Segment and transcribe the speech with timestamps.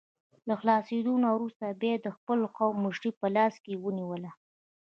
[0.47, 4.31] له خلاصېدو نه وروسته یې بیا د خپل قوم مشري په لاس کې ونیوله.